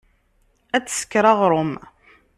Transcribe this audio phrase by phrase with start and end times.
[0.75, 1.73] Ad tesker aɣṛum.